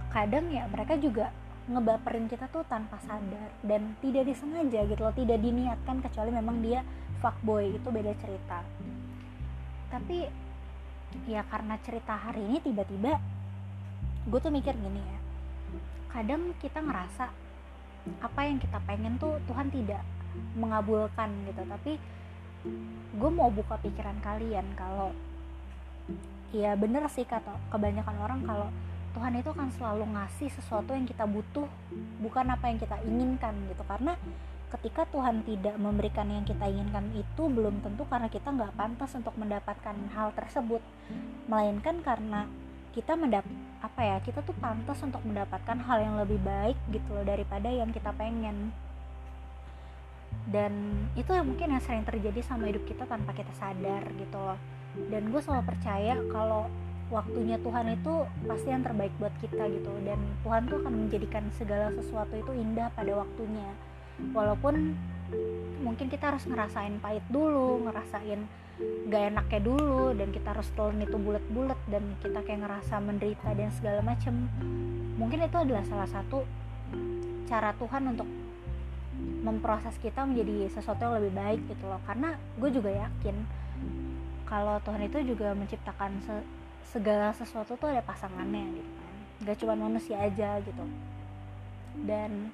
[0.10, 1.30] kadang ya mereka juga
[1.66, 6.86] ngebaperin kita tuh tanpa sadar dan tidak disengaja gitu loh tidak diniatkan kecuali memang dia
[7.20, 8.62] fuckboy itu beda cerita.
[9.90, 10.46] Tapi
[11.26, 13.16] ya karena cerita hari ini tiba-tiba
[14.28, 15.20] gue tuh mikir gini ya
[16.12, 17.32] kadang kita ngerasa
[18.20, 20.04] apa yang kita pengen tuh Tuhan tidak
[20.60, 21.94] mengabulkan gitu tapi
[23.16, 25.16] gue mau buka pikiran kalian kalau
[26.52, 28.68] ya bener sih kata kebanyakan orang kalau
[29.16, 31.64] Tuhan itu akan selalu ngasih sesuatu yang kita butuh
[32.20, 33.84] bukan apa yang kita inginkan gitu.
[33.88, 34.20] Karena
[34.76, 39.32] ketika Tuhan tidak memberikan yang kita inginkan itu belum tentu karena kita nggak pantas untuk
[39.40, 40.84] mendapatkan hal tersebut.
[41.48, 42.44] Melainkan karena
[42.92, 43.48] kita mendap
[43.80, 47.96] apa ya kita tuh pantas untuk mendapatkan hal yang lebih baik gitu loh daripada yang
[47.96, 48.76] kita pengen.
[50.52, 54.60] Dan itu yang mungkin yang sering terjadi sama hidup kita tanpa kita sadar gitu loh.
[55.08, 56.68] Dan gue selalu percaya kalau
[57.14, 58.14] waktunya Tuhan itu
[58.50, 59.94] pasti yang terbaik buat kita gitu.
[60.06, 63.70] Dan Tuhan tuh akan menjadikan segala sesuatu itu indah pada waktunya.
[64.34, 64.96] Walaupun
[65.82, 68.46] mungkin kita harus ngerasain pahit dulu ngerasain
[69.08, 73.70] gak enaknya dulu dan kita harus telan itu bulat-bulat dan kita kayak ngerasa menderita dan
[73.72, 74.52] segala macem.
[75.16, 76.44] Mungkin itu adalah salah satu
[77.48, 78.28] cara Tuhan untuk
[79.46, 82.02] memproses kita menjadi sesuatu yang lebih baik gitu loh.
[82.04, 83.36] Karena gue juga yakin
[84.44, 86.12] kalau Tuhan itu juga menciptakan
[86.90, 89.14] segala sesuatu tuh ada pasangannya gitu kan.
[89.46, 90.84] Gak cuma manusia aja gitu.
[92.06, 92.52] Dan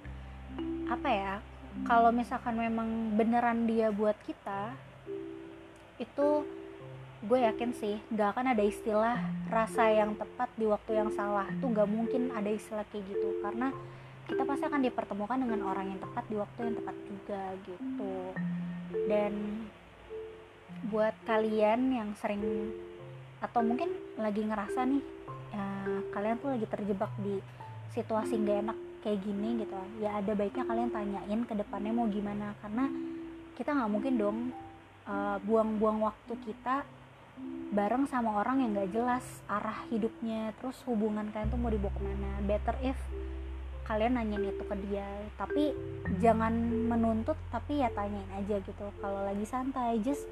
[0.87, 1.33] apa ya
[1.87, 4.75] kalau misalkan memang beneran dia buat kita
[6.01, 6.43] itu
[7.21, 11.47] gue yakin sih gak akan ada istilah rasa yang tepat di waktu yang salah.
[11.61, 13.39] Tuh gak mungkin ada istilah kayak gitu.
[13.45, 13.69] Karena
[14.25, 18.15] kita pasti akan dipertemukan dengan orang yang tepat di waktu yang tepat juga gitu.
[19.05, 19.33] Dan
[20.89, 22.41] buat kalian yang sering
[23.41, 23.89] atau mungkin
[24.21, 25.03] lagi ngerasa nih
[25.51, 25.65] ya,
[26.13, 27.41] kalian tuh lagi terjebak di
[27.91, 32.53] situasi gak enak kayak gini gitu ya ada baiknya kalian tanyain ke depannya mau gimana.
[32.61, 32.85] Karena
[33.57, 34.37] kita nggak mungkin dong
[35.09, 36.85] uh, buang-buang waktu kita
[37.73, 40.53] bareng sama orang yang gak jelas arah hidupnya.
[40.61, 42.31] Terus hubungan kalian tuh mau dibawa ke mana.
[42.45, 42.99] Better if
[43.89, 45.09] kalian nanyain itu ke dia.
[45.35, 45.73] Tapi
[46.21, 46.53] jangan
[46.87, 48.85] menuntut tapi ya tanyain aja gitu.
[49.01, 50.29] Kalau lagi santai just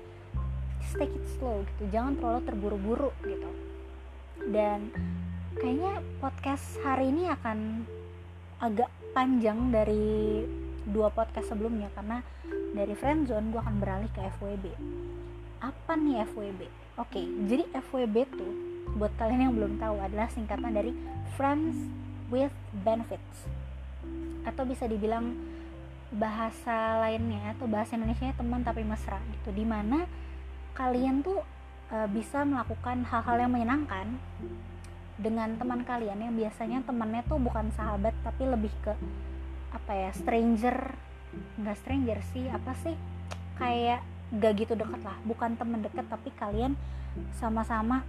[0.89, 1.93] just take it slow gitu.
[1.93, 3.51] Jangan terlalu terburu-buru gitu.
[4.49, 4.89] Dan
[5.61, 7.85] kayaknya podcast hari ini akan
[8.57, 10.41] agak panjang dari
[10.89, 12.25] dua podcast sebelumnya karena
[12.73, 14.65] dari friendzone gue akan beralih ke FWB
[15.59, 16.61] apa nih FWB
[17.01, 18.53] oke jadi FWB tuh
[18.95, 20.95] buat kalian yang belum tahu adalah singkatan dari
[21.37, 21.77] friends
[22.33, 23.45] with benefits.
[24.45, 25.35] Atau bisa dibilang
[26.09, 29.53] bahasa lainnya atau bahasa Indonesia teman tapi mesra gitu.
[29.53, 30.09] Di mana
[30.79, 31.43] kalian tuh
[31.91, 34.15] e, bisa melakukan hal-hal yang menyenangkan
[35.19, 38.95] dengan teman kalian yang biasanya temannya tuh bukan sahabat tapi lebih ke
[39.75, 40.95] apa ya stranger.
[41.59, 42.95] Nggak stranger sih apa sih
[43.59, 43.99] kayak
[44.39, 45.19] gak gitu deket lah.
[45.27, 46.79] Bukan teman deket tapi kalian
[47.35, 48.07] sama-sama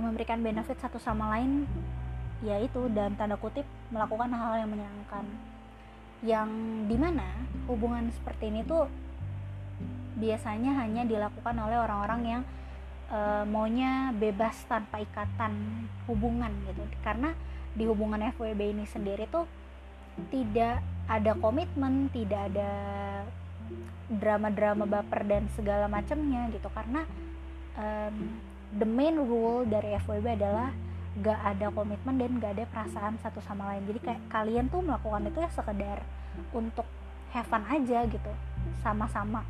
[0.00, 1.68] memberikan benefit satu sama lain.
[2.42, 5.24] Yaitu dan tanda kutip melakukan hal-hal yang menyenangkan.
[6.24, 6.48] Yang
[6.88, 7.28] di mana
[7.68, 8.88] hubungan seperti ini tuh
[10.16, 12.42] biasanya hanya dilakukan oleh orang-orang yang
[13.08, 16.82] e, maunya bebas tanpa ikatan hubungan gitu.
[17.00, 17.32] Karena
[17.72, 19.48] di hubungan FWB ini sendiri tuh
[20.28, 22.70] tidak ada komitmen tidak ada
[24.12, 26.68] drama-drama baper dan segala macamnya gitu.
[26.68, 27.08] Karena
[27.80, 28.36] um,
[28.76, 30.68] the main rule dari FWB adalah
[31.24, 33.88] gak ada komitmen dan gak ada perasaan satu sama lain.
[33.88, 36.04] Jadi kayak kalian tuh melakukan itu ya sekedar
[36.52, 36.84] untuk
[37.32, 38.32] have fun aja gitu
[38.84, 39.44] sama-sama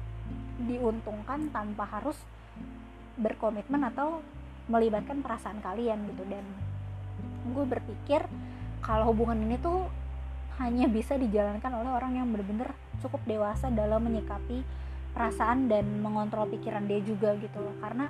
[0.66, 2.16] diuntungkan tanpa harus
[3.18, 4.22] berkomitmen atau
[4.70, 6.22] melibatkan perasaan kalian gitu.
[6.27, 6.44] Dan
[7.53, 8.25] gue berpikir
[8.83, 9.87] kalau hubungan ini tuh
[10.61, 14.62] hanya bisa dijalankan oleh orang yang benar-benar cukup dewasa dalam menyikapi
[15.12, 17.75] perasaan dan mengontrol pikiran dia juga gitu loh.
[17.83, 18.09] Karena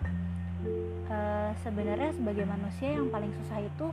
[1.13, 3.87] uh, sebenarnya sebagai manusia yang paling susah itu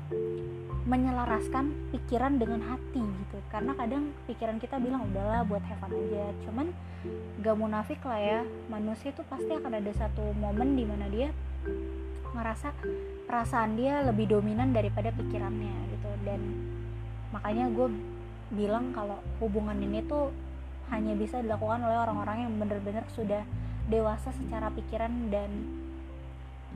[0.87, 3.37] menyelaraskan pikiran dengan hati gitu.
[3.51, 6.31] Karena kadang pikiran kita bilang udahlah buat have fun aja.
[6.47, 6.71] Cuman
[7.43, 8.39] gak munafik lah ya
[8.71, 11.29] manusia itu pasti akan ada satu momen di mana dia
[12.35, 12.75] merasa
[13.27, 16.09] perasaan dia lebih dominan daripada pikirannya gitu.
[16.23, 16.41] Dan
[17.35, 17.87] makanya gue
[18.49, 20.33] bilang kalau hubungan ini tuh
[20.89, 23.45] hanya bisa dilakukan oleh orang-orang yang benar-benar sudah
[23.85, 25.49] dewasa secara pikiran dan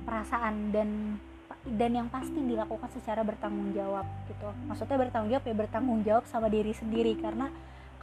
[0.03, 1.19] perasaan dan
[1.63, 4.51] dan yang pasti dilakukan secara bertanggung jawab gitu.
[4.67, 7.47] Maksudnya bertanggung jawab ya bertanggung jawab sama diri sendiri karena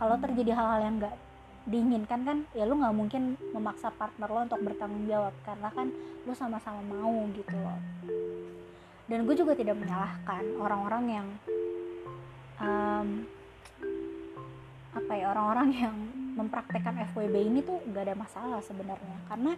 [0.01, 1.17] kalau terjadi hal-hal yang nggak
[1.69, 5.93] diinginkan kan ya lu nggak mungkin memaksa partner lo untuk bertanggung jawab karena kan
[6.25, 7.81] lu sama-sama mau gitu loh.
[9.11, 11.29] Dan gue juga tidak menyalahkan orang-orang yang
[12.63, 13.09] um,
[14.91, 15.97] apa ya orang-orang yang
[16.39, 19.19] mempraktekkan FWB ini tuh gak ada masalah sebenarnya.
[19.27, 19.53] Karena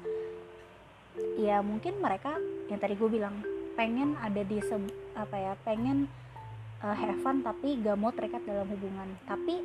[1.36, 2.36] ya mungkin mereka
[2.72, 3.44] yang tadi gue bilang
[3.76, 4.76] pengen ada di se
[5.16, 6.08] apa ya pengen
[6.84, 9.08] uh, have fun tapi gak mau terikat dalam hubungan.
[9.24, 9.60] Tapi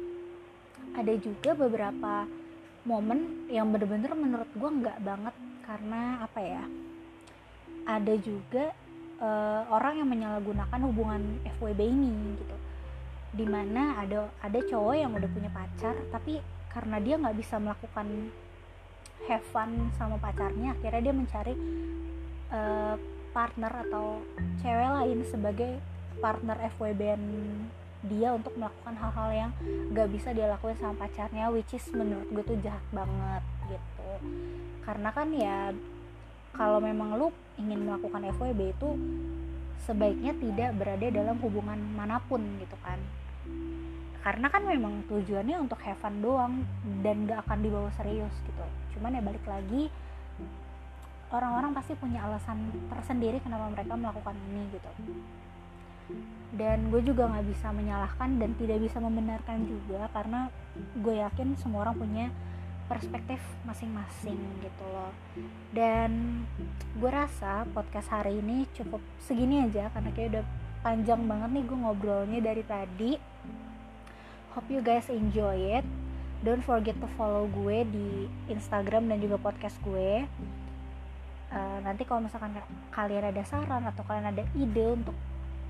[0.96, 2.26] ada juga beberapa
[2.88, 5.36] momen yang bener-bener menurut gue nggak banget
[5.68, 6.64] karena apa ya
[7.84, 8.72] ada juga
[9.20, 11.22] uh, orang yang menyalahgunakan hubungan
[11.60, 12.56] FWB ini gitu.
[13.36, 16.40] Di mana ada ada cowok yang udah punya pacar tapi
[16.72, 18.32] karena dia nggak bisa melakukan
[19.26, 21.54] have fun sama pacarnya akhirnya dia mencari
[22.54, 22.96] uh,
[23.34, 24.22] partner atau
[24.62, 25.72] cewek lain sebagai
[26.22, 27.02] partner FWB
[28.08, 29.52] dia untuk melakukan hal-hal yang
[29.92, 34.10] gak bisa dia lakuin sama pacarnya which is menurut gue tuh jahat banget gitu.
[34.86, 35.74] Karena kan ya
[36.56, 38.90] kalau memang lu ingin melakukan FWB itu
[39.86, 43.00] sebaiknya tidak berada dalam hubungan mana pun gitu kan
[44.28, 46.68] karena kan memang tujuannya untuk have fun doang
[47.00, 48.66] dan gak akan dibawa serius gitu.
[48.92, 49.88] Cuman ya balik lagi
[51.32, 54.92] orang-orang pasti punya alasan tersendiri kenapa mereka melakukan ini gitu.
[56.60, 60.52] Dan gue juga nggak bisa menyalahkan dan tidak bisa membenarkan juga karena
[61.00, 62.28] gue yakin semua orang punya
[62.92, 65.16] perspektif masing-masing gitu loh.
[65.72, 66.44] Dan
[67.00, 70.46] gue rasa podcast hari ini cukup segini aja karena kayak udah
[70.84, 73.12] panjang banget nih gue ngobrolnya dari tadi
[74.58, 75.86] hope you guys enjoy it.
[76.42, 80.26] Don't forget to follow gue di Instagram dan juga podcast gue.
[81.54, 82.58] Uh, nanti kalau misalkan
[82.90, 85.14] kalian ada saran atau kalian ada ide untuk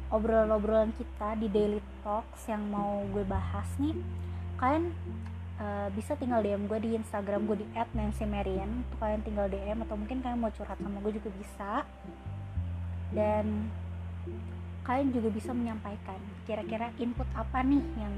[0.07, 3.91] obrolan-obrolan kita di daily talks yang mau gue bahas nih
[4.55, 4.95] kalian
[5.59, 9.99] uh, bisa tinggal DM gue di Instagram gue di @nancymarian tuh kalian tinggal DM atau
[9.99, 11.83] mungkin kalian mau curhat sama gue juga bisa.
[13.11, 13.67] Dan
[14.87, 18.15] kalian juga bisa menyampaikan kira-kira input apa nih yang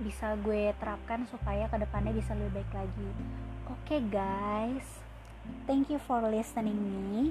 [0.00, 3.10] bisa gue terapkan supaya ke depannya bisa lebih baik lagi.
[3.66, 4.86] Oke okay, guys.
[5.64, 7.30] Thank you for listening me.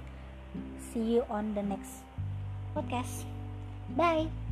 [0.92, 2.02] See you on the next
[2.74, 3.28] podcast.
[3.94, 4.45] Bye